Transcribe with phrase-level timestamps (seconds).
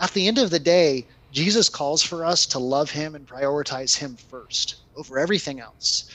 [0.00, 3.96] at the end of the day, Jesus calls for us to love him and prioritize
[3.96, 6.08] him first over everything else.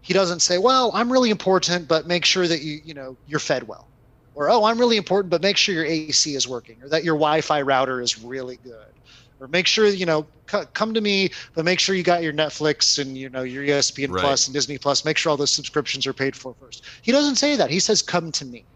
[0.00, 3.40] He doesn't say, "Well, I'm really important, but make sure that you, you know, you're
[3.40, 3.90] fed well."
[4.34, 7.14] Or, "Oh, I'm really important, but make sure your AC is working or that your
[7.14, 8.92] Wi-Fi router is really good."
[9.40, 12.32] Or make sure, you know, c- come to me, but make sure you got your
[12.32, 14.20] Netflix and, you know, your ESPN right.
[14.20, 15.04] Plus and Disney Plus.
[15.04, 16.84] Make sure all those subscriptions are paid for first.
[17.02, 17.70] He doesn't say that.
[17.70, 18.66] He says, "Come to me."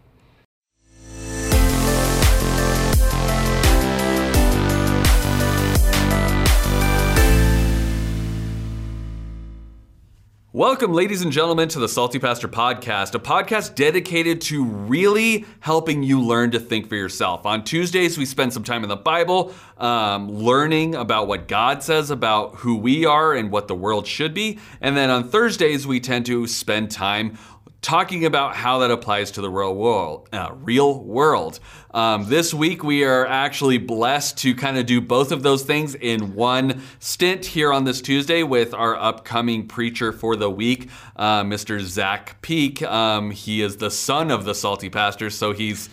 [10.59, 16.03] Welcome, ladies and gentlemen, to the Salty Pastor Podcast, a podcast dedicated to really helping
[16.03, 17.45] you learn to think for yourself.
[17.45, 22.11] On Tuesdays, we spend some time in the Bible, um, learning about what God says
[22.11, 24.59] about who we are and what the world should be.
[24.81, 27.37] And then on Thursdays, we tend to spend time
[27.81, 30.27] talking about how that applies to the real world.
[30.33, 31.59] Uh, real world.
[31.91, 35.95] Um, this week we are actually blessed to kind of do both of those things
[35.95, 41.43] in one stint here on this Tuesday with our upcoming preacher for the week, uh,
[41.43, 41.79] Mr.
[41.79, 42.83] Zac Peake.
[42.83, 45.89] Um, he is the son of the Salty Pastor, so he's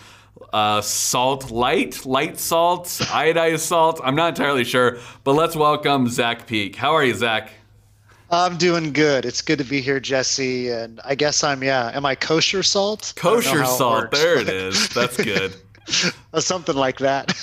[0.52, 4.00] uh, salt light, light salt, iodized salt.
[4.02, 6.76] I'm not entirely sure, but let's welcome Zac Peake.
[6.76, 7.50] How are you, Zac?
[8.30, 9.24] I'm doing good.
[9.24, 10.70] It's good to be here, Jesse.
[10.70, 11.92] And I guess I'm yeah.
[11.94, 13.12] Am I kosher salt?
[13.16, 14.10] Kosher salt.
[14.10, 14.88] There it is.
[14.88, 15.54] That's good.
[16.38, 17.36] Something like that.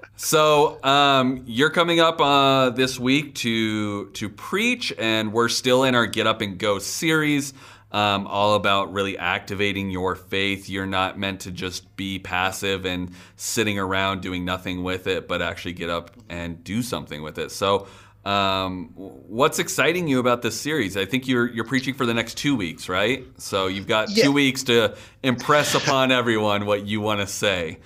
[0.16, 5.94] so um, you're coming up uh, this week to to preach, and we're still in
[5.94, 7.54] our Get Up and Go series.
[7.92, 10.68] Um, all about really activating your faith.
[10.68, 15.42] You're not meant to just be passive and sitting around doing nothing with it, but
[15.42, 17.50] actually get up and do something with it.
[17.50, 17.88] So
[18.24, 20.96] um, what's exciting you about this series?
[20.96, 23.24] I think you're you're preaching for the next two weeks, right?
[23.38, 24.24] So you've got yeah.
[24.24, 27.78] two weeks to impress upon everyone what you want to say.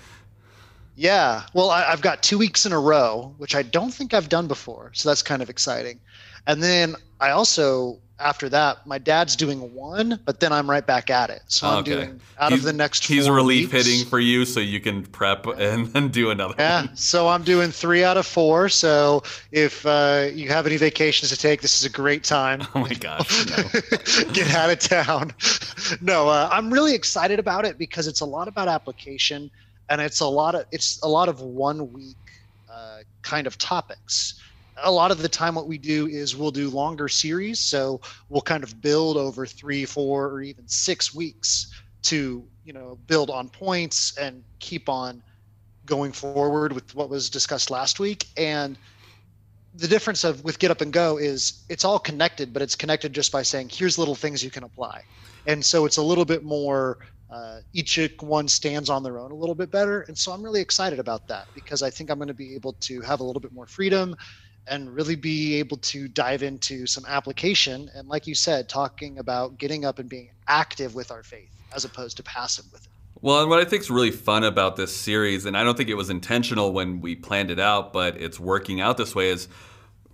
[0.96, 4.28] Yeah, well, I, have got two weeks in a row, which I don't think I've
[4.28, 5.98] done before, so that's kind of exciting.
[6.46, 11.10] And then I also after that, my dad's doing one, but then I'm right back
[11.10, 11.42] at it.
[11.47, 13.04] So I'm doing out he's, of the next.
[13.06, 13.86] He's relief weeks.
[13.86, 16.54] hitting for you, so you can prep and then do another.
[16.58, 16.97] Yeah, one.
[16.97, 18.69] so I'm doing three out of four.
[18.69, 22.62] So if uh, you have any vacations to take, this is a great time.
[22.76, 23.47] Oh my gosh!
[23.50, 23.62] No.
[24.32, 25.32] Get out of town.
[26.00, 29.48] no, uh, I'm really excited about it because it's a lot about application,
[29.88, 32.16] and it's a lot of it's a lot of one week
[32.69, 34.34] uh, kind of topics
[34.82, 37.60] a lot of the time what we do is we'll do longer series.
[37.60, 41.72] So we'll kind of build over three four or even six weeks
[42.04, 45.22] to you know build on points and keep on
[45.86, 48.26] going forward with what was discussed last week.
[48.36, 48.78] And
[49.74, 53.12] the difference of with get up and go is it's all connected but it's connected
[53.12, 55.02] just by saying here's little things you can apply.
[55.46, 56.98] And so it's a little bit more
[57.30, 60.02] uh, each one stands on their own a little bit better.
[60.02, 62.74] And so i'm really excited about that because i think i'm going to be able
[62.80, 64.14] to have a little bit more freedom
[64.66, 69.58] and really be able to dive into some application and like you said talking about
[69.58, 72.88] getting up and being active with our faith as opposed to passive with it.
[73.20, 75.88] Well and what i think is really fun about this series and i don't think
[75.88, 79.48] it was intentional when we planned it out but it's working out this way is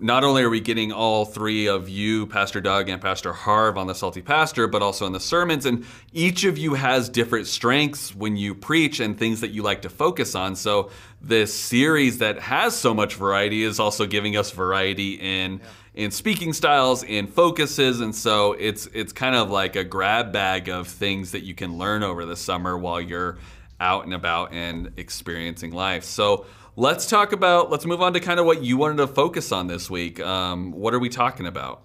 [0.01, 3.87] not only are we getting all three of you, Pastor Doug and Pastor Harv, on
[3.87, 5.67] the Salty Pastor, but also in the sermons.
[5.67, 9.83] And each of you has different strengths when you preach and things that you like
[9.83, 10.57] to focus on.
[10.57, 10.91] So
[11.21, 15.59] this series that has so much variety is also giving us variety in.
[15.59, 20.33] Yeah in speaking styles, in focuses, and so it's it's kind of like a grab
[20.33, 23.39] bag of things that you can learn over the summer while you're
[23.81, 26.05] out and about and experiencing life.
[26.05, 26.47] So
[26.81, 29.67] Let's talk about, let's move on to kind of what you wanted to focus on
[29.67, 30.19] this week.
[30.19, 31.83] Um, what are we talking about?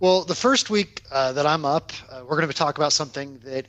[0.00, 3.38] Well, the first week uh, that I'm up, uh, we're going to talk about something
[3.44, 3.68] that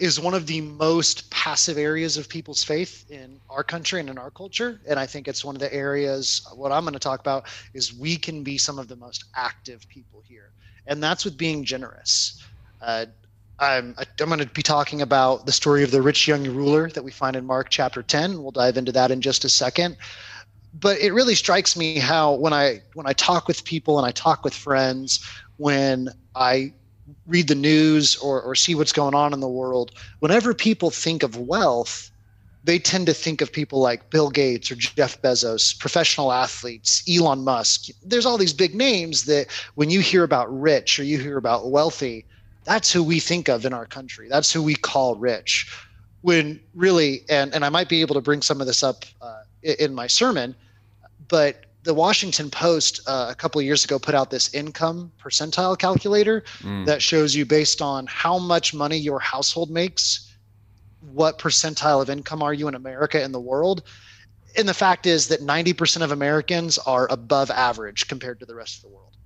[0.00, 4.18] is one of the most passive areas of people's faith in our country and in
[4.18, 4.80] our culture.
[4.88, 7.94] And I think it's one of the areas, what I'm going to talk about is
[7.94, 10.50] we can be some of the most active people here.
[10.88, 12.42] And that's with being generous.
[12.82, 13.06] Uh,
[13.60, 17.04] I'm, I'm going to be talking about the story of the rich young ruler that
[17.04, 18.42] we find in Mark chapter 10.
[18.42, 19.98] We'll dive into that in just a second.
[20.72, 24.12] But it really strikes me how when I when I talk with people and I
[24.12, 25.22] talk with friends,
[25.58, 26.72] when I
[27.26, 31.22] read the news or, or see what's going on in the world, whenever people think
[31.22, 32.10] of wealth,
[32.62, 37.42] they tend to think of people like Bill Gates or Jeff Bezos, professional athletes, Elon
[37.42, 37.88] Musk.
[38.04, 41.70] There's all these big names that when you hear about rich or you hear about
[41.70, 42.26] wealthy,
[42.64, 44.28] that's who we think of in our country.
[44.28, 45.74] That's who we call rich.
[46.22, 49.42] When really, and, and I might be able to bring some of this up uh,
[49.62, 50.54] in my sermon,
[51.28, 55.78] but the Washington Post uh, a couple of years ago put out this income percentile
[55.78, 56.84] calculator mm.
[56.84, 60.30] that shows you based on how much money your household makes,
[61.12, 63.82] what percentile of income are you in America and the world.
[64.58, 68.76] and the fact is that 90% of Americans are above average compared to the rest
[68.76, 69.16] of the world.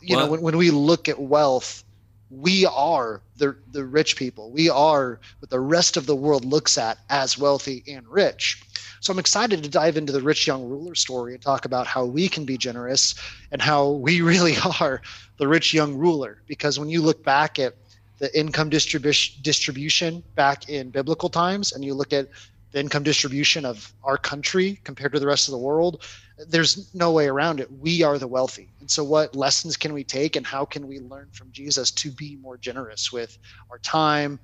[0.00, 1.84] You well, know, when, when we look at wealth,
[2.30, 4.50] we are the, the rich people.
[4.50, 8.62] We are what the rest of the world looks at as wealthy and rich.
[9.00, 12.04] So I'm excited to dive into the rich young ruler story and talk about how
[12.04, 13.14] we can be generous
[13.52, 15.02] and how we really are
[15.36, 16.38] the rich young ruler.
[16.46, 17.74] Because when you look back at
[18.18, 22.28] the income distribution distribution back in biblical times and you look at
[22.72, 26.04] the income distribution of our country compared to the rest of the world,
[26.48, 27.70] there's no way around it.
[27.72, 28.68] We are the wealthy.
[28.80, 32.10] And so, what lessons can we take and how can we learn from Jesus to
[32.10, 33.38] be more generous with
[33.70, 34.38] our time,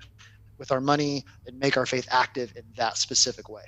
[0.58, 3.64] with our money, and make our faith active in that specific way?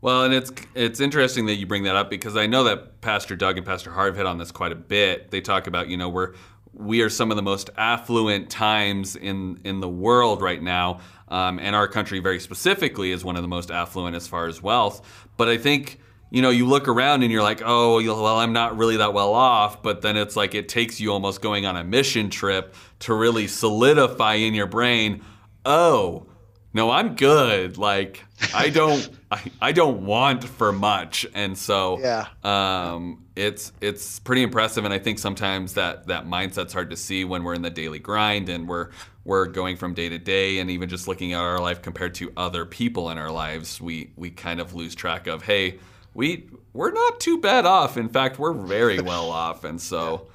[0.00, 3.36] Well, and it's it's interesting that you bring that up because I know that Pastor
[3.36, 5.30] Doug and Pastor Harv hit on this quite a bit.
[5.30, 6.34] They talk about, you know, we're
[6.72, 11.00] we are some of the most affluent times in in the world right now,
[11.30, 14.62] um, and our country very specifically is one of the most affluent as far as
[14.62, 15.28] wealth.
[15.36, 16.00] But I think
[16.30, 19.34] you know you look around and you're like, oh, well, I'm not really that well
[19.34, 19.82] off.
[19.82, 23.46] But then it's like it takes you almost going on a mission trip to really
[23.46, 25.22] solidify in your brain,
[25.64, 26.26] oh,
[26.72, 27.78] no, I'm good.
[27.78, 28.24] Like
[28.54, 31.26] I don't I, I don't want for much.
[31.34, 32.26] And so yeah.
[32.44, 37.24] um it's it's pretty impressive and I think sometimes that that mindset's hard to see
[37.24, 38.90] when we're in the daily grind and we're
[39.24, 42.32] we're going from day to day and even just looking at our life compared to
[42.36, 45.78] other people in our lives, we we kind of lose track of, hey,
[46.14, 47.96] we we're not too bad off.
[47.96, 49.64] In fact, we're very well off.
[49.64, 50.28] And so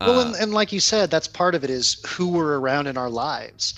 [0.00, 2.86] uh, well, and, and like you said, that's part of it is who we're around
[2.86, 3.74] in our lives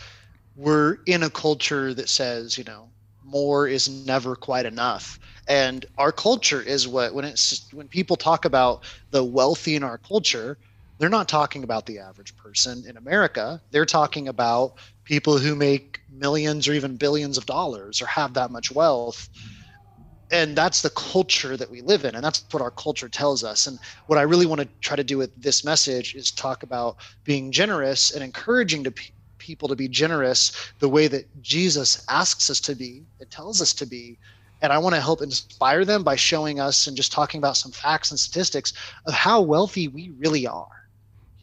[0.57, 2.89] we're in a culture that says, you know,
[3.25, 5.19] more is never quite enough.
[5.49, 9.99] And our culture is what when it's when people talk about the wealthy in our
[9.99, 10.57] culture,
[10.99, 13.61] they're not talking about the average person in America.
[13.71, 18.51] They're talking about people who make millions or even billions of dollars or have that
[18.51, 19.29] much wealth.
[20.31, 22.15] And that's the culture that we live in.
[22.15, 23.67] And that's what our culture tells us.
[23.67, 26.97] And what I really want to try to do with this message is talk about
[27.25, 28.95] being generous and encouraging to
[29.39, 33.75] people to be generous the way that Jesus asks us to be, it tells us
[33.75, 34.19] to be.
[34.63, 37.73] And I want to help inspire them by showing us and just talking about some
[37.73, 38.73] facts and statistics
[39.07, 40.84] of how wealthy we really are.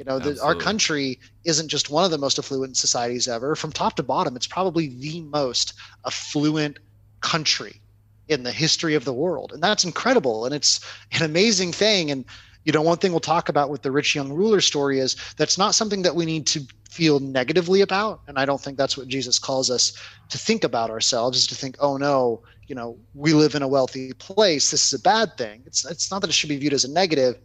[0.02, 3.56] You know, the, our country isn't just one of the most affluent societies ever.
[3.56, 5.76] From top to bottom, it's probably the most
[6.08, 6.80] affluent
[7.20, 7.80] country
[8.28, 9.52] in the history of the world.
[9.54, 10.44] And that's incredible.
[10.48, 10.80] And it's
[11.12, 12.10] an amazing thing.
[12.10, 12.26] And,
[12.66, 15.60] you know, one thing we'll talk about with the rich young ruler story is that's
[15.60, 19.08] not something that we need to feel negatively about and i don't think that's what
[19.08, 19.94] jesus calls us
[20.28, 23.68] to think about ourselves is to think oh no you know we live in a
[23.68, 26.74] wealthy place this is a bad thing it's it's not that it should be viewed
[26.74, 27.38] as a negative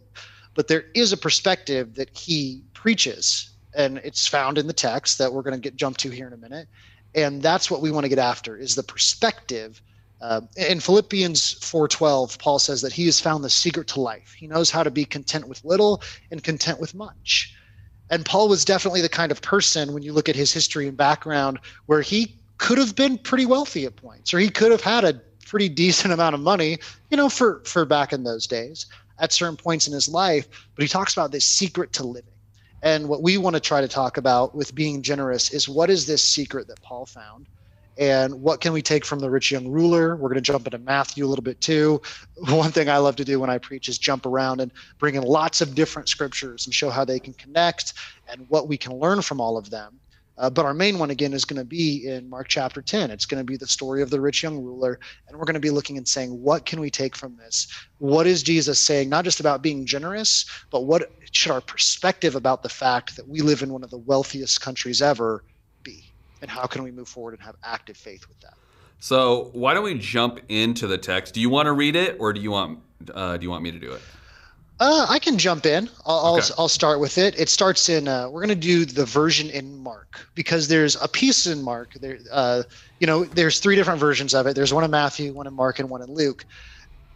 [0.57, 5.31] but there is a perspective that he preaches and it's found in the text that
[5.31, 6.67] we're going to get jump to here in a minute.
[7.13, 9.79] And that's what we want to get after is the perspective
[10.19, 14.33] uh, in philippians 4.12 paul says that he has found the secret to life.
[14.35, 16.01] He knows how to be content with little
[16.31, 17.53] and content with much.
[18.09, 20.97] And Paul was definitely the kind of person, when you look at his history and
[20.97, 25.03] background, where he could have been pretty wealthy at points, or he could have had
[25.03, 26.79] a pretty decent amount of money,
[27.11, 28.87] you know, for for back in those days
[29.19, 30.47] at certain points in his life.
[30.75, 32.33] But he talks about this secret to living.
[32.83, 36.05] And what we want to try to talk about with being generous is what is
[36.05, 37.47] this secret that Paul found?
[37.97, 40.77] and what can we take from the rich young ruler we're going to jump into
[40.77, 42.01] matthew a little bit too
[42.49, 45.23] one thing i love to do when i preach is jump around and bring in
[45.23, 47.93] lots of different scriptures and show how they can connect
[48.27, 49.99] and what we can learn from all of them
[50.37, 53.25] uh, but our main one again is going to be in mark chapter 10 it's
[53.25, 55.69] going to be the story of the rich young ruler and we're going to be
[55.69, 57.67] looking and saying what can we take from this?
[57.99, 62.63] What is jesus saying not just about being generous but what should our perspective about
[62.63, 65.43] the fact that we live in one of the wealthiest countries ever
[65.83, 66.03] be?
[66.41, 68.53] and how can we move forward and have active faith with that?
[68.99, 71.33] So why don't we jump into the text?
[71.33, 72.79] Do you want to read it or do you want
[73.13, 74.01] uh, do you want me to do it
[74.79, 75.89] uh, I can jump in.
[76.05, 76.47] I'll, okay.
[76.49, 77.39] I'll, I'll start with it.
[77.39, 78.07] It starts in.
[78.07, 81.93] Uh, we're going to do the version in Mark because there's a piece in Mark.
[81.93, 82.63] There, uh,
[82.99, 84.55] you know, there's three different versions of it.
[84.55, 86.45] There's one in Matthew, one in Mark, and one in Luke.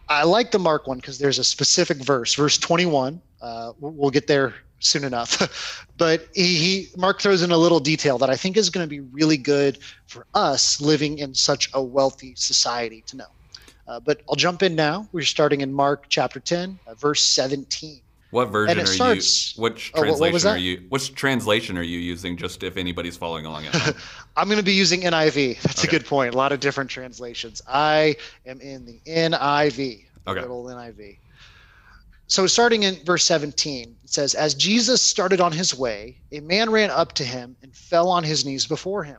[0.08, 3.22] I like the Mark one because there's a specific verse, verse 21.
[3.40, 5.86] Uh, we'll get there soon enough.
[5.96, 8.90] but he, he, Mark throws in a little detail that I think is going to
[8.90, 13.26] be really good for us living in such a wealthy society to know.
[13.92, 15.06] Uh, but I'll jump in now.
[15.12, 18.00] We're starting in Mark chapter 10, uh, verse 17.
[18.30, 19.62] What version are starts, you?
[19.62, 20.82] Which translation oh, what, are you?
[20.88, 22.38] Which translation are you using?
[22.38, 23.94] Just if anybody's following along at home.
[24.38, 25.60] I'm going to be using NIV.
[25.60, 25.88] That's okay.
[25.88, 26.32] a good point.
[26.32, 27.60] A lot of different translations.
[27.68, 30.06] I am in the NIV.
[30.26, 30.40] Okay.
[30.40, 31.18] Little NIV.
[32.28, 36.70] So, starting in verse 17, it says, As Jesus started on his way, a man
[36.70, 39.18] ran up to him and fell on his knees before him.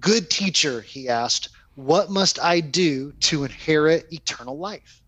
[0.00, 5.00] Good teacher, he asked, what must I do to inherit eternal life?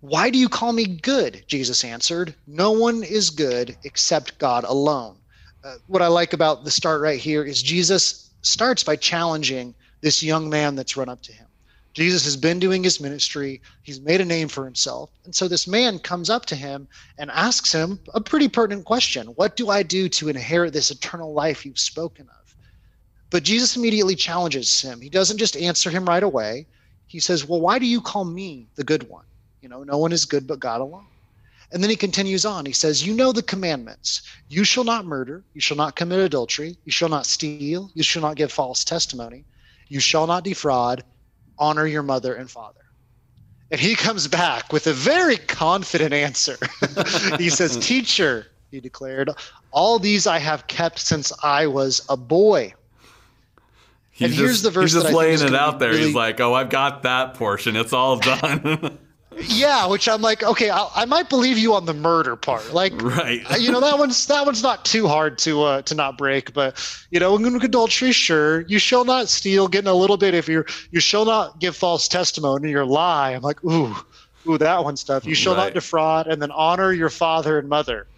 [0.00, 1.44] Why do you call me good?
[1.48, 2.34] Jesus answered.
[2.46, 5.16] No one is good except God alone.
[5.64, 10.22] Uh, what I like about the start right here is Jesus starts by challenging this
[10.22, 11.46] young man that's run up to him.
[11.94, 15.10] Jesus has been doing his ministry, he's made a name for himself.
[15.24, 16.86] And so this man comes up to him
[17.18, 21.32] and asks him a pretty pertinent question What do I do to inherit this eternal
[21.32, 22.47] life you've spoken of?
[23.30, 25.00] But Jesus immediately challenges him.
[25.00, 26.66] He doesn't just answer him right away.
[27.06, 29.24] He says, Well, why do you call me the good one?
[29.60, 31.06] You know, no one is good but God alone.
[31.70, 32.64] And then he continues on.
[32.64, 34.22] He says, You know the commandments.
[34.48, 35.44] You shall not murder.
[35.52, 36.78] You shall not commit adultery.
[36.84, 37.90] You shall not steal.
[37.94, 39.44] You shall not give false testimony.
[39.88, 41.04] You shall not defraud
[41.58, 42.80] honor your mother and father.
[43.70, 46.56] And he comes back with a very confident answer.
[47.38, 49.30] he says, Teacher, he declared,
[49.70, 52.72] all these I have kept since I was a boy.
[54.18, 54.92] He's and just, here's the verse.
[54.92, 55.90] He's just laying it out there.
[55.90, 56.06] Really...
[56.06, 57.76] He's like, "Oh, I've got that portion.
[57.76, 58.98] It's all done."
[59.40, 62.92] yeah which i'm like okay I, I, might believe you on the murder part like
[63.00, 66.52] right you know that one's that one's not too hard to uh to not break
[66.54, 66.76] but
[67.12, 70.66] you know in adultery sure you shall not steal getting a little bit if you're
[70.90, 73.94] you shall not give false testimony or lie i'm like ooh
[74.48, 75.66] ooh that one stuff you shall right.
[75.66, 78.08] not defraud and then honor your father and mother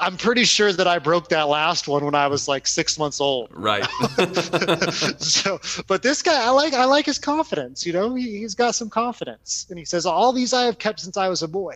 [0.00, 3.20] I'm pretty sure that I broke that last one when I was like six months
[3.20, 3.50] old.
[3.52, 3.84] Right.
[5.18, 7.84] so, but this guy, I like, I like his confidence.
[7.84, 11.00] You know, he, he's got some confidence, and he says, "All these I have kept
[11.00, 11.74] since I was a boy."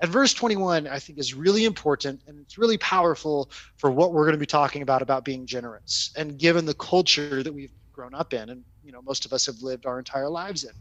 [0.00, 4.24] And verse 21, I think, is really important, and it's really powerful for what we're
[4.24, 8.14] going to be talking about about being generous, and given the culture that we've grown
[8.14, 10.72] up in, and you know, most of us have lived our entire lives in.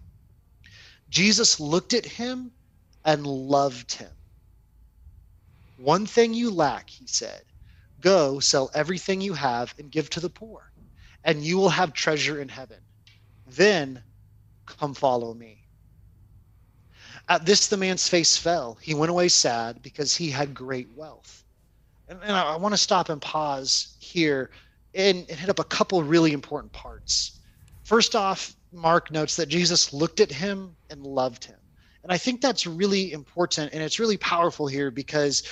[1.09, 2.51] Jesus looked at him
[3.05, 4.09] and loved him.
[5.77, 7.43] One thing you lack, he said.
[7.99, 10.71] Go sell everything you have and give to the poor,
[11.23, 12.79] and you will have treasure in heaven.
[13.47, 14.03] Then
[14.65, 15.63] come follow me.
[17.29, 18.77] At this, the man's face fell.
[18.81, 21.43] He went away sad because he had great wealth.
[22.07, 24.51] And, and I, I want to stop and pause here
[24.93, 27.39] and, and hit up a couple really important parts.
[27.83, 31.59] First off, Mark notes that Jesus looked at him and loved him.
[32.03, 35.43] And I think that's really important and it's really powerful here because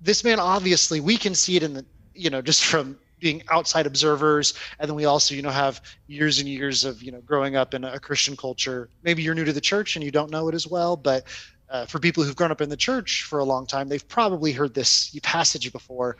[0.00, 3.86] this man obviously we can see it in the you know just from being outside
[3.86, 4.54] observers.
[4.78, 7.74] And then we also you know have years and years of you know growing up
[7.74, 8.90] in a christian culture.
[9.02, 11.26] Maybe you're new to the church and you don't know it as well but
[11.68, 14.52] uh, for people who've grown up in the church for a long time they've probably
[14.52, 16.16] heard this passage before.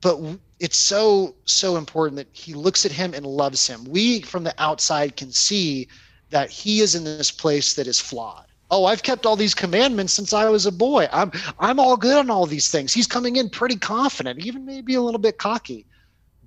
[0.00, 0.20] But
[0.58, 3.84] it's so so important that he looks at him and loves him.
[3.84, 5.88] We from the outside can see
[6.30, 8.44] that he is in this place that is flawed.
[8.70, 11.08] Oh i've kept all these commandments since i was a boy.
[11.10, 12.92] I'm i'm all good on all these things.
[12.92, 15.86] He's coming in pretty confident even maybe a little bit cocky.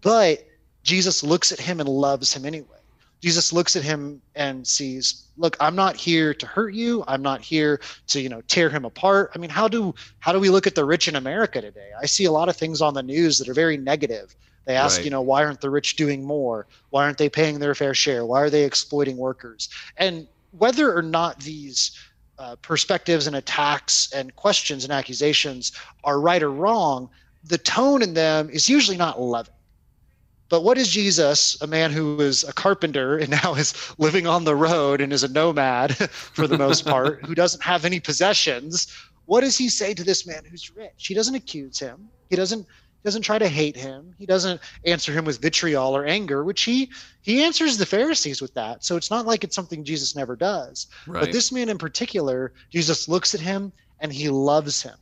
[0.01, 0.45] But
[0.83, 2.67] jesus looks at him and loves him anyway.
[3.21, 7.03] Jesus looks at him and sees look i'm not here to hurt you.
[7.07, 9.31] I'm not here to you know tear him apart.
[9.33, 11.89] I mean how do how do we look at the rich in america today?
[11.99, 14.97] I see a lot of things on the news that are very negative they ask,
[14.97, 15.05] right.
[15.05, 16.67] you know, why aren't the rich doing more?
[16.91, 18.25] Why aren't they paying their fair share?
[18.25, 19.69] Why are they exploiting workers?
[19.97, 21.91] And whether or not these
[22.37, 25.71] uh, perspectives and attacks and questions and accusations
[26.03, 27.09] are right or wrong,
[27.43, 29.53] the tone in them is usually not loving.
[30.49, 34.43] But what is Jesus, a man who is a carpenter and now is living on
[34.43, 38.93] the road and is a nomad for the most part, who doesn't have any possessions?
[39.25, 41.07] What does he say to this man who's rich?
[41.07, 42.09] He doesn't accuse him.
[42.29, 42.67] He doesn't
[43.03, 44.13] doesn't try to hate him.
[44.17, 46.91] He doesn't answer him with vitriol or anger, which he
[47.21, 48.83] he answers the Pharisees with that.
[48.83, 50.87] So it's not like it's something Jesus never does.
[51.07, 51.21] Right.
[51.21, 54.97] But this man in particular, Jesus looks at him and he loves him.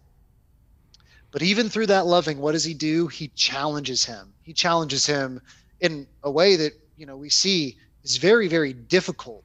[1.31, 3.07] But even through that loving, what does he do?
[3.07, 4.33] He challenges him.
[4.41, 5.41] He challenges him
[5.79, 9.43] in a way that, you know, we see is very very difficult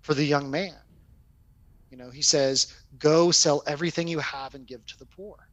[0.00, 0.76] for the young man.
[1.90, 5.49] You know, he says, "Go sell everything you have and give to the poor."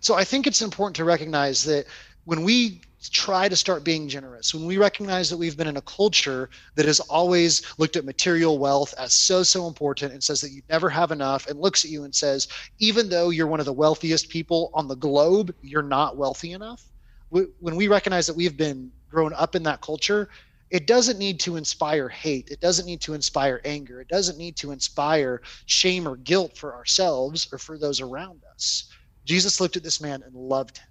[0.00, 1.86] So I think it's important to recognize that
[2.24, 5.82] when we try to start being generous, when we recognize that we've been in a
[5.82, 10.50] culture that has always looked at material wealth as so, so important and says that
[10.50, 12.48] you never have enough and looks at you and says,
[12.80, 16.84] even though you're one of the wealthiest people on the globe, you're not wealthy enough.
[17.30, 20.28] When we recognize that we've been grown up in that culture,
[20.70, 22.48] it doesn't need to inspire hate.
[22.50, 24.00] It doesn't need to inspire anger.
[24.00, 28.90] It doesn't need to inspire shame or guilt for ourselves or for those around us.
[29.28, 30.86] Jesus looked at this man and loved him.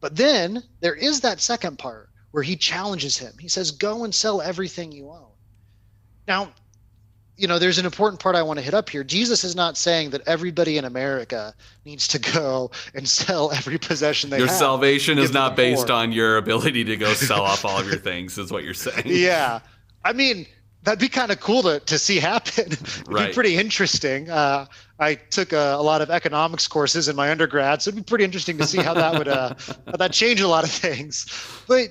[0.00, 3.32] But then there is that second part where he challenges him.
[3.38, 5.30] He says, Go and sell everything you own.
[6.26, 6.52] Now,
[7.36, 9.02] you know, there's an important part I want to hit up here.
[9.02, 11.54] Jesus is not saying that everybody in America
[11.84, 14.54] needs to go and sell every possession they your have.
[14.54, 17.96] Your salvation is not based on your ability to go sell off all of your
[17.96, 19.02] things, is what you're saying.
[19.06, 19.60] Yeah.
[20.04, 20.46] I mean,
[20.82, 22.64] that'd be kind of cool to, to see happen.
[22.72, 23.28] It'd Right.
[23.28, 24.30] be pretty interesting.
[24.30, 24.66] Uh,
[24.98, 28.24] I took a, a lot of economics courses in my undergrad, so it'd be pretty
[28.24, 29.54] interesting to see how that would uh,
[29.86, 31.26] how that change a lot of things.
[31.66, 31.88] But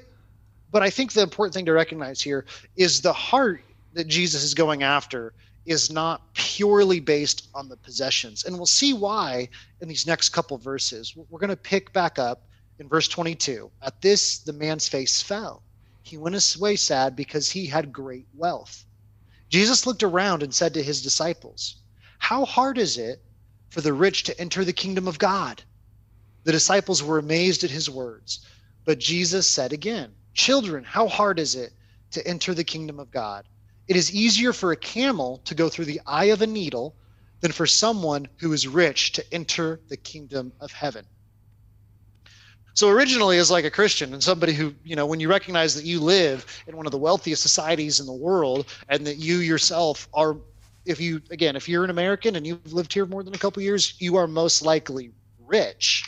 [0.72, 3.62] but I think the important thing to recognize here is the heart
[3.93, 5.34] that Jesus is going after
[5.65, 9.48] is not purely based on the possessions, and we'll see why
[9.81, 11.15] in these next couple verses.
[11.29, 12.43] We're going to pick back up
[12.79, 13.69] in verse 22.
[13.81, 15.63] At this, the man's face fell.
[16.01, 18.86] He went away sad because he had great wealth.
[19.50, 21.77] Jesus looked around and said to his disciples,
[22.20, 23.24] How hard is it
[23.70, 25.63] for the rich to enter the kingdom of God?
[26.44, 28.39] The disciples were amazed at his words.
[28.86, 31.74] But Jesus said again, Children, how hard is it
[32.12, 33.48] to enter the kingdom of God?
[33.88, 36.96] It is easier for a camel to go through the eye of a needle
[37.41, 41.06] than for someone who is rich to enter the kingdom of heaven.
[42.80, 45.84] So originally, as like a Christian and somebody who, you know, when you recognize that
[45.84, 50.08] you live in one of the wealthiest societies in the world and that you yourself
[50.14, 50.38] are,
[50.86, 53.62] if you, again, if you're an American and you've lived here more than a couple
[53.62, 55.12] years, you are most likely
[55.46, 56.06] rich.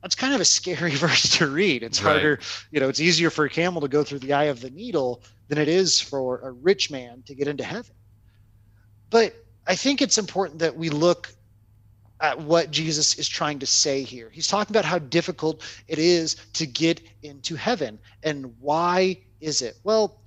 [0.00, 1.82] That's kind of a scary verse to read.
[1.82, 2.12] It's Right.
[2.12, 2.40] harder,
[2.70, 5.22] you know, it's easier for a camel to go through the eye of the needle
[5.48, 7.94] than it is for a rich man to get into heaven.
[9.10, 9.34] But
[9.66, 11.30] I think it's important that we look
[12.20, 14.30] at what Jesus is trying to say here.
[14.30, 17.98] He's talking about how difficult it is to get into heaven.
[18.22, 19.78] And why is it?
[19.84, 20.20] Well,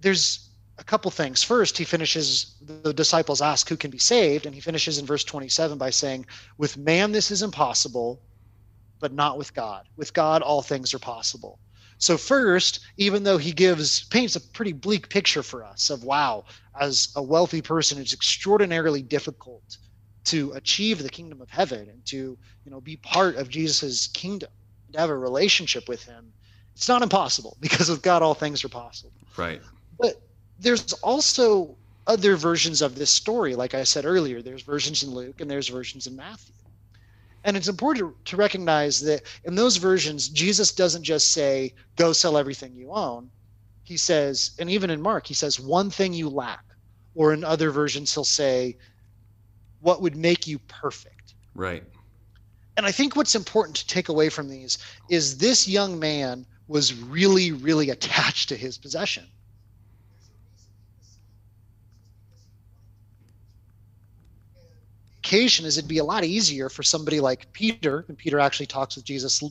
[0.00, 1.42] there's a couple things.
[1.42, 4.44] First, he finishes, the disciples ask who can be saved.
[4.44, 6.26] And he finishes in verse 27 by saying,
[6.58, 8.20] With man, this is impossible,
[9.00, 9.88] but not with God.
[9.96, 11.58] With God, all things are possible.
[11.98, 16.44] So, first, even though he gives, paints a pretty bleak picture for us of wow,
[16.78, 19.78] as a wealthy person, it's extraordinarily difficult
[20.26, 24.50] to achieve the kingdom of heaven and to you know be part of jesus's kingdom
[24.92, 26.32] to have a relationship with him
[26.74, 29.12] it's not impossible because with god all things are possible.
[29.36, 29.60] Right.
[29.98, 30.20] but
[30.58, 35.40] there's also other versions of this story like i said earlier there's versions in luke
[35.40, 36.54] and there's versions in matthew.
[37.44, 42.12] And it's important to, to recognize that in those versions jesus doesn't just say go
[42.12, 43.30] sell everything you own.
[43.84, 46.64] He says and even in mark he says one thing you lack.
[47.14, 48.76] Or in other versions he'll say
[49.86, 51.84] what would make you perfect Right.
[52.76, 56.92] and I think what's important to take away from these is this young man was
[56.94, 59.24] really, really attached to his possession.
[65.18, 68.96] Occasion is it'd be a lot easier for somebody like Peter, and Peter actually talks
[68.96, 69.42] with Jesus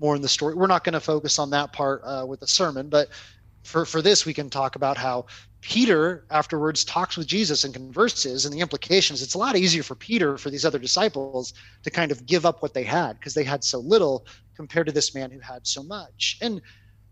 [0.00, 0.54] more in the story.
[0.54, 3.08] We're not going to focus on that part uh, with the sermon, but
[3.68, 5.26] for for this we can talk about how
[5.60, 9.22] Peter afterwards talks with Jesus and converses, and the implications.
[9.22, 11.52] It's a lot easier for Peter for these other disciples
[11.82, 14.26] to kind of give up what they had because they had so little
[14.56, 16.38] compared to this man who had so much.
[16.40, 16.62] And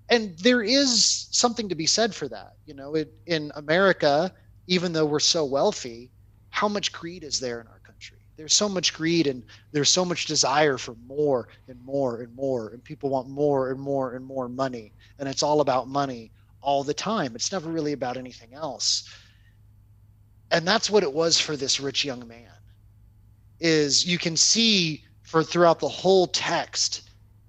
[0.09, 2.53] and there is something to be said for that.
[2.65, 4.33] You know, it, in America,
[4.69, 6.11] even though we're so wealthy,
[6.51, 8.19] how much greed is there in our country?
[8.37, 9.43] There's so much greed and
[9.73, 13.81] there's so much desire for more and more and more, and people want more and
[13.81, 17.35] more and more money, and it's all about money all the time.
[17.35, 19.09] It's never really about anything else.
[20.51, 22.51] And that's what it was for this rich young man.
[23.59, 27.03] Is you can see for throughout the whole text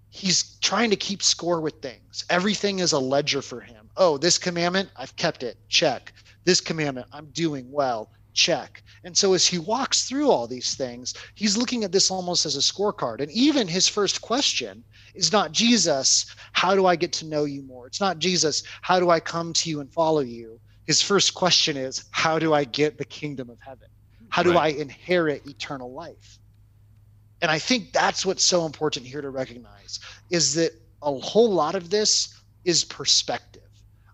[0.09, 2.25] he's trying to keep score with things.
[2.29, 3.89] Everything is a ledger for him.
[3.97, 5.57] Oh, this commandment, I've kept it.
[5.69, 6.13] Check.
[6.43, 8.11] This commandment, I'm doing well.
[8.33, 8.83] Check.
[9.03, 12.55] And so as he walks through all these things, he's looking at this almost as
[12.55, 13.21] a scorecard.
[13.21, 14.83] And even his first question
[15.17, 17.87] is not Jesus, how do I get to know you more?
[17.87, 20.59] It's not Jesus, how do I come to you and follow you?
[20.85, 23.87] His first question is, how do I get the kingdom of heaven?
[24.29, 24.75] How do Right.
[24.75, 26.39] I inherit eternal life?
[27.41, 29.99] And I think that's what's so important here to recognize
[30.31, 32.33] is that a whole lot of this
[32.65, 33.61] is perspective.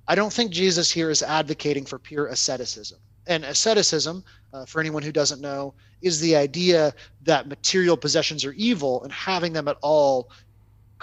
[0.08, 3.00] I don't think Jesus here is advocating for pure asceticism.
[3.26, 8.52] And asceticism, uh, for anyone who doesn't know, is the idea that material possessions are
[8.54, 10.30] evil and having them at all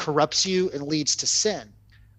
[0.00, 1.70] corrupts you and leads to sin.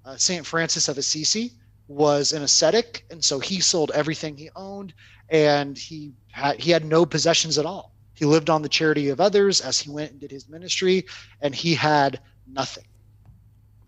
[0.06, 0.46] Uh, St.
[0.46, 1.52] Francis of Assisi
[1.88, 4.94] was an ascetic, and so he sold everything he owned,
[5.30, 7.92] and he had he had no possessions at all.
[8.14, 11.06] He lived on the charity of others as he went and did his ministry,
[11.42, 12.86] and he had nothing.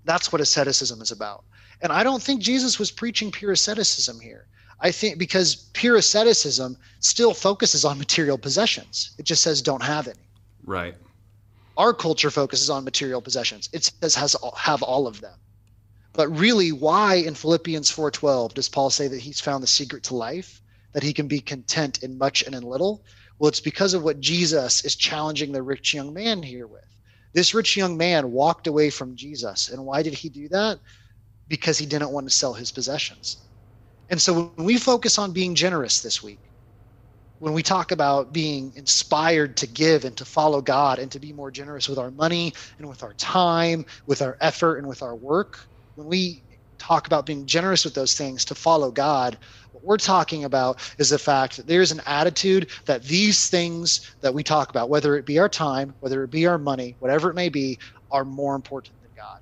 [0.05, 1.43] That's what asceticism is about.
[1.81, 4.47] And I don't think Jesus was preaching pure asceticism here.
[4.79, 9.11] I think because pure asceticism still focuses on material possessions.
[9.19, 10.27] It just says don't have any.
[10.65, 10.95] Right.
[11.77, 13.69] Our culture focuses on material possessions.
[13.73, 15.37] It says has have all of them.
[16.13, 20.15] But really, why in Philippians 4:12 does Paul say that he's found the secret to
[20.15, 20.61] life,
[20.93, 23.03] that he can be content in much and in little?
[23.39, 26.85] Well, it's because of what Jesus is challenging the rich young man here with.
[27.33, 29.69] This rich young man walked away from Jesus.
[29.69, 30.79] And why did he do that?
[31.47, 33.37] Because he didn't want to sell his possessions.
[34.09, 36.39] And so when we focus on being generous this week,
[37.43, 41.33] when we talk about being inspired to give and to follow God and to be
[41.33, 45.13] more generous with our money and with our time, with our effort and with our
[45.13, 45.59] work,
[45.95, 46.41] when we
[46.77, 49.37] talk about being generous with those things to follow God,
[49.73, 54.33] what we're talking about is the fact that there's an attitude that these things that
[54.33, 57.33] we talk about, whether it be our time, whether it be our money, whatever it
[57.33, 57.77] may be,
[58.09, 59.41] are more important than God.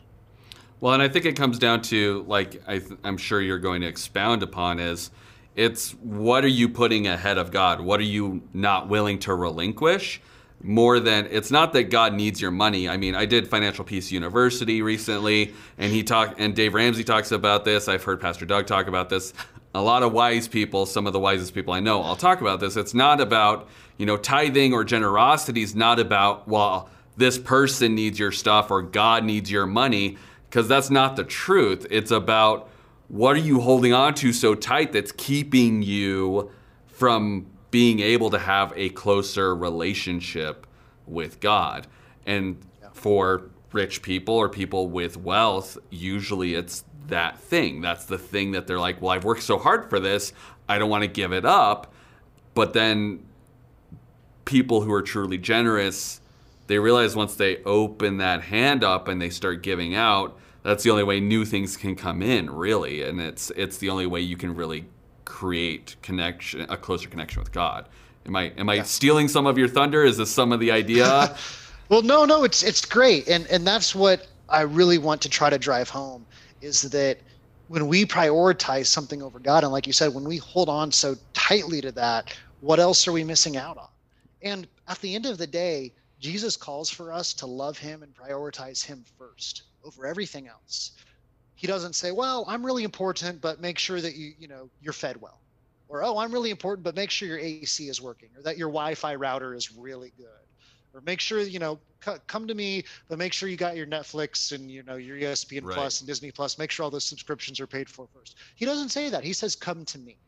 [0.80, 3.88] Well, and I think it comes down to, like I am sure you're going to
[3.88, 5.12] expound upon, is
[5.56, 7.82] it's what are you putting ahead of God?
[7.82, 10.22] What are you not willing to relinquish?
[10.64, 12.88] More than it's not that God needs your money.
[12.88, 17.32] I mean, I did Financial Peace University recently, and he talked, and Dave Ramsey talks
[17.32, 17.88] about this.
[17.88, 19.34] I've heard Pastor Doug talk about this.
[19.74, 22.60] A lot of wise people, some of the wisest people I know, I'll talk about
[22.60, 22.76] this.
[22.76, 28.20] It's not about, you know, tithing or generosity is not about, well, this person needs
[28.20, 30.18] your stuff or God needs your money,
[30.50, 31.88] because that's not the truth.
[31.90, 32.70] It's about
[33.12, 36.50] what are you holding on to so tight that's keeping you
[36.88, 40.66] from being able to have a closer relationship
[41.06, 41.88] with God?
[42.26, 42.58] And
[42.94, 47.82] for rich people or people with wealth, usually it's that thing.
[47.82, 50.32] That's the thing that they're like, well, I've worked so hard for this,
[50.70, 51.94] I don't want to give it up.
[52.54, 53.26] But then
[54.46, 56.22] people who are truly generous,
[56.68, 60.90] they realize once they open that hand up and they start giving out, that's the
[60.90, 64.38] only way new things can come in really and it's it's the only way you
[64.38, 64.86] can really
[65.26, 67.88] create connection a closer connection with god.
[68.26, 68.84] Am i am i yeah.
[68.84, 70.04] stealing some of your thunder?
[70.04, 71.36] Is this some of the idea?
[71.90, 75.50] Well no no it's it's great and and that's what i really want to try
[75.50, 76.26] to drive home
[76.62, 77.18] is that
[77.68, 81.18] when we prioritize something over god and like you said when we hold on so
[81.34, 83.90] tightly to that what else are we missing out on?
[84.42, 88.16] And at the end of the day jesus calls for us to love him and
[88.16, 90.92] prioritize him first over everything else.
[91.56, 94.94] He doesn't say, "Well, I'm really important, but make sure that you, you know, you're
[94.94, 95.44] fed well."
[95.88, 98.70] Or, "Oh, I'm really important, but make sure your AC is working or that your
[98.70, 100.46] Wi-Fi router is really good."
[100.94, 103.88] Or make sure, you know, c- come to me, but make sure you got your
[103.88, 105.74] Netflix and you know your ESPN right.
[105.74, 106.58] Plus and Disney Plus.
[106.58, 108.38] Make sure all those subscriptions are paid for first.
[108.56, 109.24] He doesn't say that.
[109.24, 110.20] He says, "Come to me."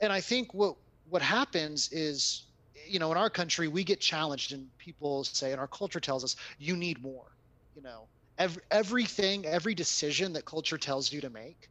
[0.00, 2.50] And I think what what happens is
[2.86, 6.24] you know in our country we get challenged and people say and our culture tells
[6.24, 7.32] us you need more
[7.74, 11.68] you know every, everything, every decision that culture tells you to make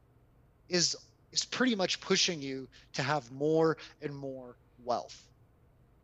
[0.69, 0.95] is
[1.32, 5.28] is pretty much pushing you to have more and more wealth.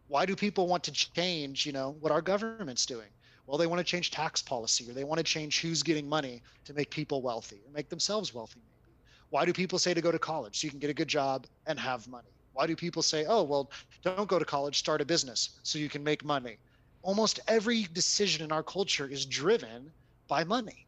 [0.08, 2.97] Why do people want to change, you know, what our government's doing?
[3.32, 6.41] Well, they want to change tax policy or they want to change who's getting money
[6.65, 8.97] to make people wealthy or make themselves wealthy maybe.
[9.30, 11.47] Why do people say to go to college so you can get a good job
[11.65, 12.32] and have money?
[12.52, 13.71] Why do people say, "Oh, well,
[14.04, 16.60] don't go to college, start a business so you can make money?"
[17.02, 19.93] Almost every decision in our culture is driven
[20.32, 20.88] by money.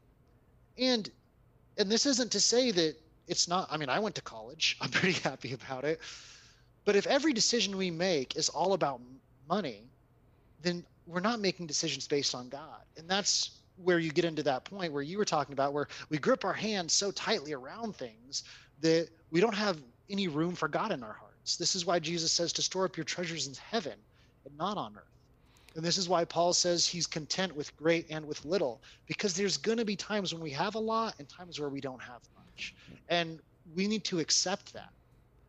[0.77, 1.11] And
[1.77, 2.95] and this isn't to say that
[3.27, 4.77] it's not I mean I went to college.
[4.81, 5.99] I'm pretty happy about it.
[6.85, 9.01] But if every decision we make is all about
[9.49, 9.81] money,
[10.61, 12.83] then we're not making decisions based on God.
[12.97, 16.17] And that's where you get into that point where you were talking about where we
[16.17, 18.43] grip our hands so tightly around things
[18.79, 19.77] that we don't have
[20.09, 21.57] any room for God in our hearts.
[21.57, 23.97] This is why Jesus says to store up your treasures in heaven
[24.45, 25.12] and not on earth.
[25.75, 29.57] And this is why Paul says he's content with great and with little, because there's
[29.57, 32.21] going to be times when we have a lot and times where we don't have
[32.37, 32.75] much.
[33.09, 33.39] And
[33.75, 34.89] we need to accept that.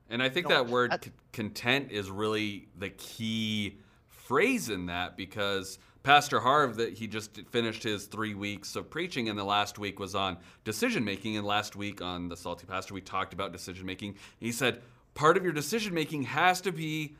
[0.08, 4.87] And I think you know, that word at, content is really the key phrase in
[4.87, 9.44] that because Pastor Harv that he just finished his 3 weeks of preaching and the
[9.44, 13.34] last week was on decision making and last week on the Salty Pastor we talked
[13.34, 14.14] about decision making.
[14.38, 14.82] He said
[15.14, 17.16] part of your decision making has to be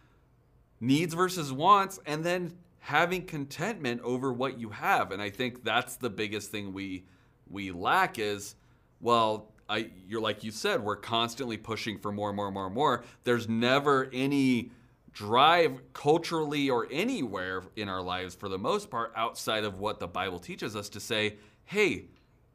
[0.81, 2.53] needs versus wants and then
[2.85, 5.11] having contentment over what you have.
[5.11, 7.05] And i think that's the biggest thing we
[7.49, 8.57] we lack is
[9.01, 12.67] well I, you're like you said we're constantly pushing for more and more and more
[12.67, 13.05] and more.
[13.25, 14.71] There's never any
[15.15, 20.09] drive culturally or anywhere in our lives for the most part outside of what the
[20.09, 22.05] bible teaches us to say hey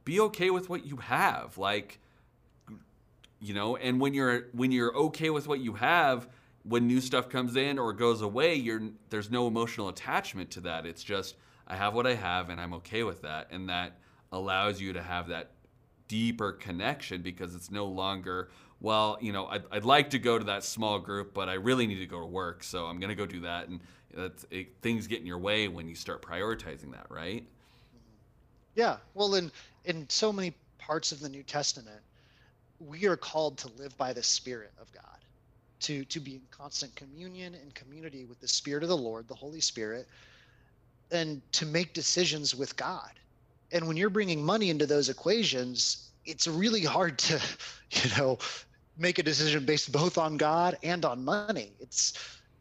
[0.05, 1.57] be okay with what you have.
[1.57, 1.99] Like
[3.41, 6.27] you know and when you're when you're okay with what you have
[6.63, 10.85] when new stuff comes in or goes away, there's no emotional attachment to that.
[10.85, 11.35] It's just
[11.67, 13.97] I have what I have and I'm okay with that, and that
[14.31, 15.51] allows you to have that
[16.07, 18.49] deeper connection because it's no longer
[18.81, 21.85] well, you know, I'd, I'd like to go to that small group, but I really
[21.85, 23.81] need to go to work, so I'm going to go do that, and
[24.49, 27.45] it, things get in your way when you start prioritizing that, right?
[28.75, 29.51] Yeah, well, in
[29.83, 31.99] in so many parts of the New Testament,
[32.79, 35.18] we are called to live by the Spirit of God
[35.79, 39.35] to to be in constant communion and community with the spirit of the lord the
[39.35, 40.07] holy spirit
[41.11, 43.11] and to make decisions with god
[43.71, 47.39] and when you're bringing money into those equations it's really hard to
[47.91, 48.37] you know
[48.99, 51.71] make a decision based both on God and on money.
[51.79, 52.13] It's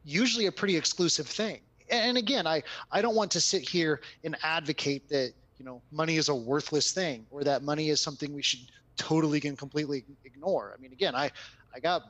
[0.05, 1.61] usually a pretty exclusive thing.
[1.91, 6.17] And again, I, I don't want to sit here and advocate that you know money
[6.17, 8.61] is a worthless thing or that money is something we should
[8.97, 10.75] totally and completely ignore.
[10.77, 11.31] I mean, again, I
[11.75, 12.03] I got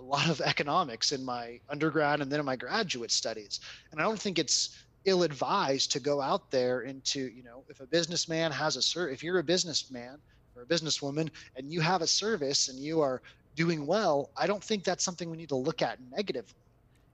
[0.00, 3.60] a lot of economics in my undergrad and then in my graduate studies,
[3.92, 7.80] and I don't think it's ill advised to go out there into you know if
[7.80, 10.18] a businessman has a ser- if you're a businessman
[10.56, 13.22] or a businesswoman and you have a service and you are
[13.56, 16.60] doing well, I don't think that's something we need to look at negatively.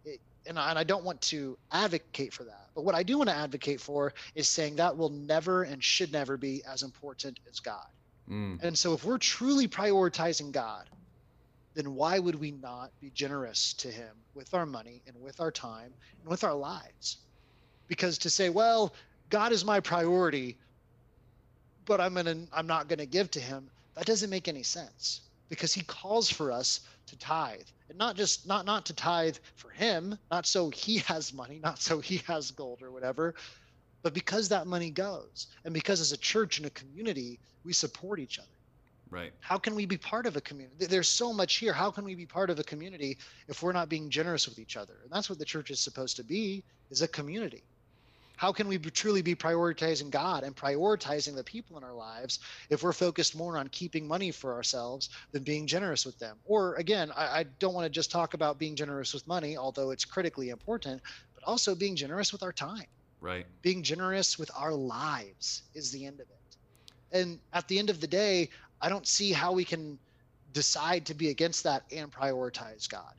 [0.04, 2.68] It, and, I, and I don't want to advocate for that.
[2.74, 6.12] But what I do want to advocate for is saying that will never and should
[6.12, 7.86] never be as important as God.
[8.30, 8.62] Mm.
[8.62, 10.88] And so if we're truly prioritizing God,
[11.76, 15.52] then why would we not be generous to Him with our money and with our
[15.52, 17.18] time and with our lives?
[17.86, 18.94] Because to say, well,
[19.30, 20.56] God is my priority,
[21.84, 25.72] but I'm gonna I'm not gonna give to Him, that doesn't make any sense because
[25.72, 30.18] he calls for us to tithe and not just not not to tithe for him
[30.30, 33.34] not so he has money not so he has gold or whatever
[34.02, 38.20] but because that money goes and because as a church and a community we support
[38.20, 38.48] each other
[39.10, 42.04] right how can we be part of a community there's so much here how can
[42.04, 43.16] we be part of a community
[43.48, 46.16] if we're not being generous with each other and that's what the church is supposed
[46.16, 47.62] to be is a community
[48.36, 52.38] how can we truly be prioritizing God and prioritizing the people in our lives
[52.68, 56.36] if we're focused more on keeping money for ourselves than being generous with them?
[56.44, 59.90] Or again, I, I don't want to just talk about being generous with money, although
[59.90, 61.00] it's critically important,
[61.34, 62.86] but also being generous with our time.
[63.22, 63.46] Right.
[63.62, 66.36] Being generous with our lives is the end of it.
[67.12, 69.98] And at the end of the day, I don't see how we can
[70.52, 73.12] decide to be against that and prioritize God.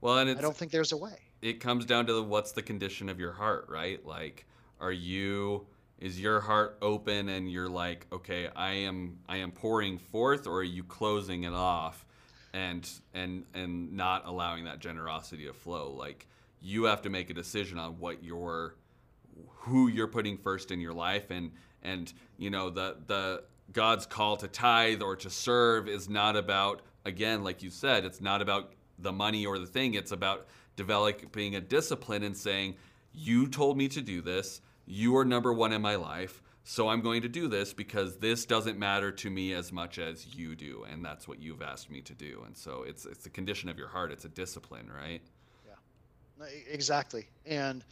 [0.00, 2.62] Well, and I don't think there's a way it comes down to the, what's the
[2.62, 4.04] condition of your heart, right?
[4.04, 4.46] Like,
[4.80, 5.66] are you
[5.98, 10.58] is your heart open and you're like, okay, I am I am pouring forth, or
[10.58, 12.04] are you closing it off
[12.52, 15.92] and and and not allowing that generosity to flow?
[15.92, 16.26] Like,
[16.60, 18.74] you have to make a decision on what your
[19.48, 24.36] who you're putting first in your life and and you know the the God's call
[24.38, 28.72] to tithe or to serve is not about again like you said it's not about
[28.98, 32.76] the money or the thing it's about developing a discipline and saying,
[33.12, 34.60] You told me to do this.
[34.86, 36.42] You are number one in my life.
[36.62, 40.34] So I'm going to do this because this doesn't matter to me as much as
[40.34, 40.84] you do.
[40.90, 42.42] And that's what you've asked me to do.
[42.44, 45.22] And so it's, it's a condition of your heart, it's a discipline, right?
[45.64, 47.26] Yeah, exactly.
[47.46, 47.84] And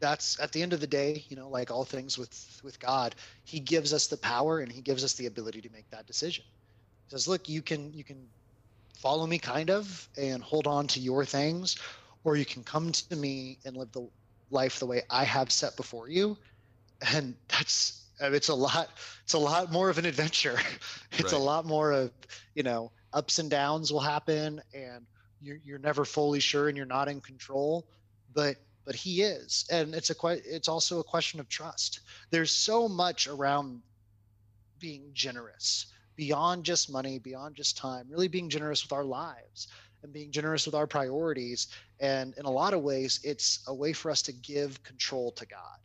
[0.00, 3.14] that's at the end of the day you know like all things with with god
[3.44, 6.44] he gives us the power and he gives us the ability to make that decision.
[7.06, 8.26] He says look you can you can
[8.96, 11.76] follow me kind of and hold on to your things
[12.24, 14.08] or you can come to me and live the
[14.50, 16.38] life the way I have set before you.
[17.14, 18.90] And that's it's a lot
[19.24, 20.58] it's a lot more of an adventure.
[21.18, 21.32] It's right.
[21.32, 22.10] a lot more of
[22.54, 25.04] you know ups and downs will happen and
[25.42, 27.86] you're, you're never fully sure and you're not in control
[28.32, 30.14] but but he is and it's a
[30.44, 33.80] it's also a question of trust there's so much around
[34.78, 39.68] being generous beyond just money, beyond just time, really being generous with our lives
[40.02, 41.68] and being generous with our priorities.
[42.00, 45.46] And in a lot of ways, it's a way for us to give control to
[45.46, 45.78] God.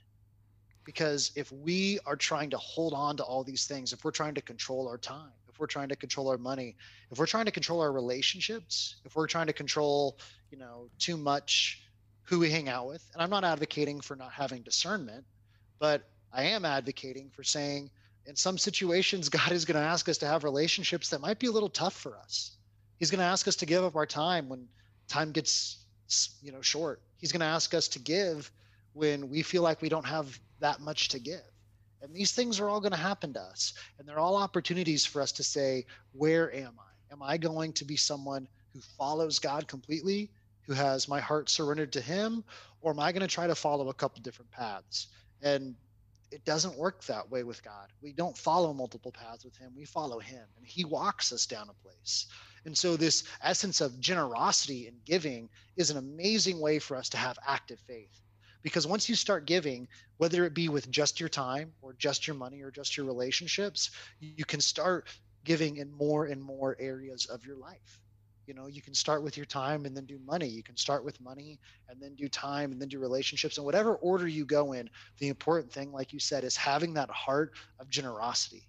[0.83, 4.35] Because if we are trying to hold on to all these things, if we're trying
[4.35, 6.75] to control our time, if we're trying to control our money,
[7.11, 10.17] if we're trying to control our relationships, if we're trying to control,
[10.49, 11.83] you know, too much
[12.27, 15.25] who we hang out with, and I'm not advocating for not having discernment,
[15.79, 17.89] but I am advocating for saying,
[18.25, 21.47] in some situations, God is going to ask us to have relationships that might be
[21.47, 22.57] a little tough for us.
[22.99, 24.67] He's going to ask us to give up our time when
[25.07, 25.85] time gets,
[26.41, 27.01] you know, short.
[27.17, 28.51] He's going to ask us to give
[28.93, 31.41] when we feel like we don't have that much to give.
[32.01, 33.73] And these things are all going to happen to us.
[33.97, 37.13] And they're all opportunities for us to say, where am I?
[37.13, 40.29] Am I going to be someone who follows God completely,
[40.67, 42.43] who has my heart surrendered to Him?
[42.81, 45.07] Or am I going to try to follow a couple different paths?
[45.41, 45.75] And
[46.29, 47.87] it doesn't work that way with God.
[48.01, 49.71] We don't follow multiple paths with Him.
[49.75, 52.27] We follow Him, and He walks us down a place.
[52.65, 57.17] And so, this essence of generosity and giving is an amazing way for us to
[57.17, 58.21] have active faith.
[58.61, 62.35] Because once you start giving, whether it be with just your time or just your
[62.35, 65.07] money or just your relationships, you can start
[65.45, 68.01] giving in more and more areas of your life
[68.47, 70.47] you know you can start with your time and then do money.
[70.47, 73.95] You can start with money and then do time and then do relationships and whatever
[73.95, 77.89] order you go in the important thing like you said is having that heart of
[77.89, 78.63] generosity.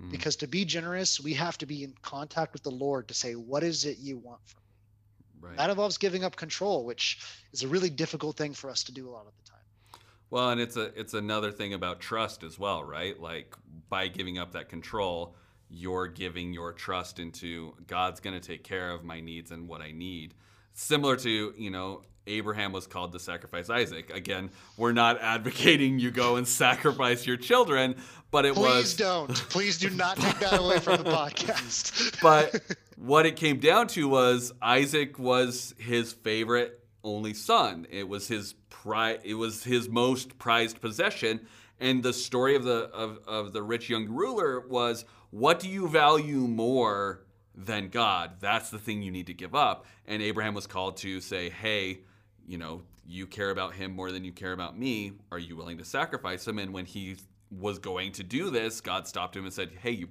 [0.00, 0.10] Mm.
[0.12, 3.32] because to be generous we have to be in contact with the lord to say
[3.32, 5.48] what is it you want from me?
[5.48, 5.56] Right.
[5.56, 7.18] that involves giving up control which
[7.52, 10.00] is a really difficult thing for us to do a lot of the time.
[10.30, 13.18] Well and it's a it's another thing about trust as well right?
[13.18, 13.56] Like
[13.88, 15.34] by giving up that control
[15.70, 19.80] you're giving your trust into God's going to take care of my needs and what
[19.80, 20.34] I need.
[20.74, 24.10] Similar to, you know, Abraham was called to sacrifice Isaac.
[24.10, 27.96] Again, we're not advocating you go and sacrifice your children,
[28.30, 28.82] but it Please was.
[28.82, 29.34] Please don't.
[29.34, 32.20] Please do not take that away from the podcast.
[32.22, 32.60] but
[32.96, 37.86] what it came down to was Isaac was his favorite only son.
[37.90, 41.46] It was his pri- It was his most prized possession.
[41.80, 45.88] And the story of the of, of the rich young ruler was, what do you
[45.88, 48.32] value more than God?
[48.40, 49.86] That's the thing you need to give up.
[50.06, 52.00] And Abraham was called to say, hey,
[52.46, 55.12] you know, you care about him more than you care about me.
[55.32, 56.58] Are you willing to sacrifice him?
[56.58, 57.16] And when he
[57.50, 60.08] was going to do this, God stopped him and said, "Hey, you,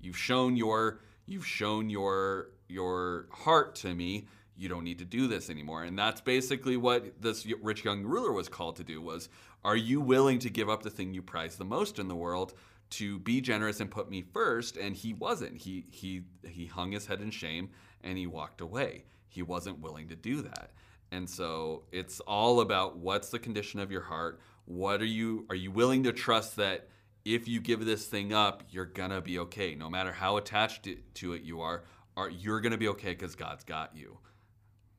[0.00, 4.26] you've shown your you've shown your your heart to me.
[4.56, 8.32] You don't need to do this anymore." And that's basically what this rich young ruler
[8.32, 9.28] was called to do: was
[9.64, 12.54] Are you willing to give up the thing you prize the most in the world?
[12.92, 15.56] To be generous and put me first, and he wasn't.
[15.56, 17.70] He he he hung his head in shame
[18.04, 19.04] and he walked away.
[19.28, 20.70] He wasn't willing to do that.
[21.10, 24.40] And so it's all about what's the condition of your heart.
[24.64, 26.88] What are you are you willing to trust that
[27.24, 31.32] if you give this thing up, you're gonna be okay, no matter how attached to
[31.32, 31.84] it you are.
[32.16, 34.18] Are you're gonna be okay because God's got you.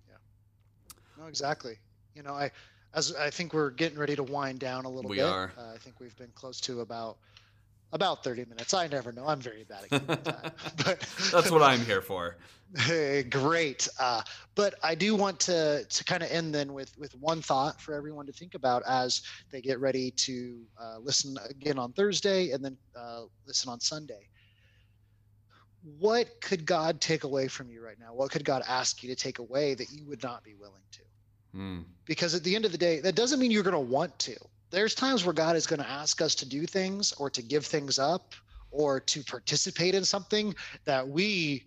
[0.08, 0.15] Yeah.
[1.17, 1.77] No, exactly.
[2.15, 2.51] You know, I
[2.93, 5.23] as I think we're getting ready to wind down a little we bit.
[5.23, 5.51] We are.
[5.58, 7.17] Uh, I think we've been close to about
[7.93, 8.73] about 30 minutes.
[8.73, 9.27] I never know.
[9.27, 10.51] I'm very bad at keeping time.
[10.84, 10.99] but
[11.32, 12.36] that's what I'm here for.
[13.29, 13.88] Great.
[13.99, 14.23] Uh,
[14.56, 17.93] but I do want to to kind of end then with with one thought for
[17.93, 22.65] everyone to think about as they get ready to uh, listen again on Thursday and
[22.65, 24.27] then uh, listen on Sunday.
[25.99, 28.13] What could God take away from you right now?
[28.13, 31.01] What could God ask you to take away that you would not be willing to?
[31.56, 31.84] Mm.
[32.06, 34.36] Because at the end of the day, that doesn't mean you're going to want to
[34.73, 37.65] there's times where God is going to ask us to do things or to give
[37.65, 38.33] things up
[38.71, 40.55] or to participate in something
[40.86, 41.63] that we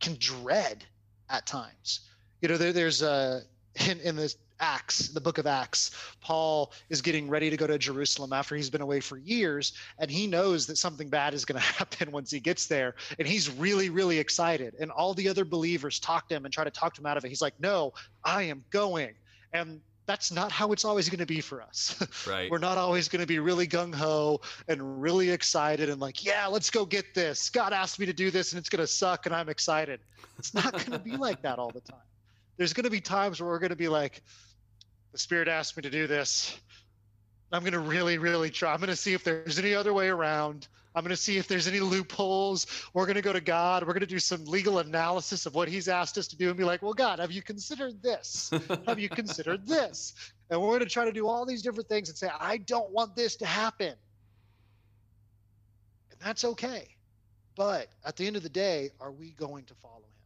[0.00, 0.84] can dread
[1.28, 2.00] at times.
[2.40, 3.42] You know, there, there's a
[3.88, 4.28] in, in
[4.60, 8.70] Acts, the book of Acts, Paul is getting ready to go to Jerusalem after he's
[8.70, 12.30] been away for years, and he knows that something bad is going to happen once
[12.30, 12.94] he gets there.
[13.18, 14.74] And he's really, really excited.
[14.80, 17.24] And all the other believers talk to him and try to talk him out of
[17.24, 17.28] it.
[17.28, 17.92] He's like, No,
[18.24, 19.14] I am going.
[19.52, 21.94] And that's not how it's always going to be for us.
[22.26, 22.50] Right.
[22.50, 26.46] We're not always going to be really gung ho and really excited and like, yeah,
[26.46, 27.48] let's go get this.
[27.48, 30.00] God asked me to do this and it's going to suck and I'm excited.
[30.38, 32.00] It's not going to be like that all the time.
[32.56, 34.22] There's going to be times where we're going to be like,
[35.12, 36.58] the Spirit asked me to do this.
[37.52, 38.72] I'm going to really, really try.
[38.72, 40.68] I'm going to see if there's any other way around.
[40.98, 42.66] I'm going to see if there's any loopholes.
[42.92, 43.84] We're going to go to God.
[43.84, 46.58] We're going to do some legal analysis of what He's asked us to do and
[46.58, 48.50] be like, well, God, have you considered this?
[48.86, 50.12] have you considered this?
[50.50, 52.90] And we're going to try to do all these different things and say, I don't
[52.90, 53.94] want this to happen.
[56.10, 56.88] And that's okay.
[57.56, 60.17] But at the end of the day, are we going to follow Him?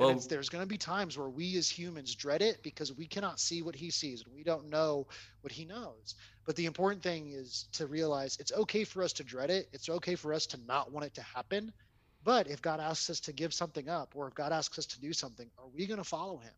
[0.00, 3.38] Well, there's going to be times where we as humans dread it because we cannot
[3.38, 5.06] see what he sees and we don't know
[5.42, 6.14] what he knows.
[6.46, 9.68] But the important thing is to realize it's okay for us to dread it.
[9.72, 11.72] It's okay for us to not want it to happen.
[12.24, 15.00] But if God asks us to give something up or if God asks us to
[15.00, 16.52] do something, are we going to follow him?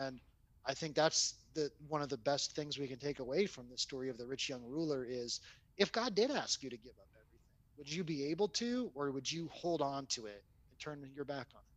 [0.00, 0.20] And
[0.66, 3.78] I think that's the one of the best things we can take away from the
[3.78, 5.40] story of the rich young ruler is
[5.76, 7.40] if God did ask you to give up everything,
[7.76, 11.24] would you be able to or would you hold on to it and turn your
[11.24, 11.73] back on it?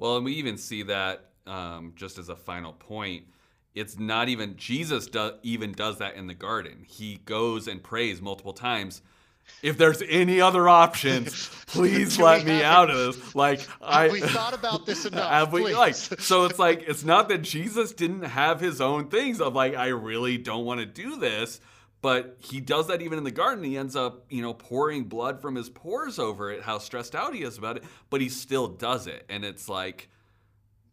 [0.00, 3.24] Well, and we even see that um, just as a final point.
[3.74, 6.84] It's not even Jesus do, even does that in the garden.
[6.86, 9.02] He goes and prays multiple times.
[9.62, 13.34] If there's any other options, please let me out of this.
[13.34, 15.30] Like have I, we thought about this enough?
[15.30, 15.76] have we please?
[15.76, 15.94] like?
[15.94, 19.88] So it's like it's not that Jesus didn't have his own things of like I
[19.88, 21.60] really don't want to do this,
[22.02, 23.64] but he does that even in the garden.
[23.64, 27.34] He ends up, you know, pouring blood from his pores over it, how stressed out
[27.34, 29.24] he is about it, but he still does it.
[29.28, 30.08] And it's like,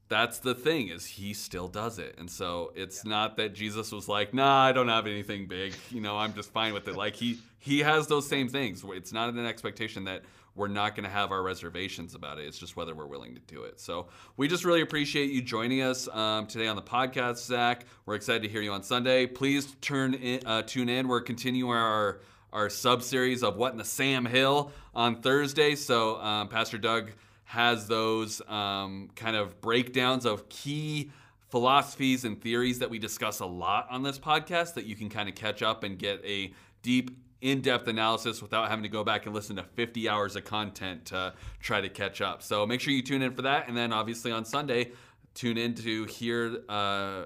[0.09, 2.15] that's the thing is he still does it.
[2.17, 3.09] And so it's yeah.
[3.09, 5.75] not that Jesus was like, nah, I don't have anything big.
[5.91, 6.95] You know, I'm just fine with it.
[6.95, 8.83] Like he, he has those same things.
[8.85, 10.23] It's not an expectation that
[10.57, 12.45] we're not going to have our reservations about it.
[12.45, 13.79] It's just whether we're willing to do it.
[13.79, 17.85] So we just really appreciate you joining us um, today on the podcast, Zac.
[18.05, 19.27] We're excited to hear you on Sunday.
[19.27, 21.07] Please turn in, uh, tune in.
[21.07, 22.19] We're continuing our
[22.53, 25.75] our sub series of What in the Sam Hill on Thursday.
[25.75, 27.11] So um, Pastor Doug
[27.43, 31.11] has those um, kind of breakdowns of key
[31.49, 35.29] philosophies and theories that we discuss a lot on this podcast that you can kind
[35.29, 36.51] of catch up and get a
[36.81, 37.11] deep
[37.41, 41.33] in-depth analysis without having to go back and listen to 50 hours of content to
[41.59, 42.41] try to catch up.
[42.41, 44.91] So make sure you tune in for that, and then obviously on Sunday,
[45.33, 47.25] tune in to hear uh,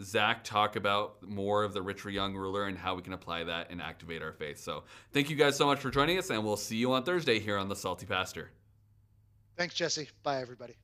[0.00, 3.70] Zac talk about more of the rich young ruler and how we can apply that
[3.70, 4.58] and activate our faith.
[4.58, 7.38] So thank you guys so much for joining us, and we'll see you on Thursday
[7.38, 8.50] here on the Salty Pastor.
[9.56, 10.08] Thanks, Jesse.
[10.22, 10.76] Bye, everybody.